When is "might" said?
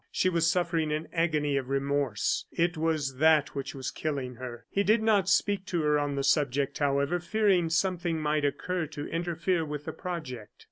8.19-8.43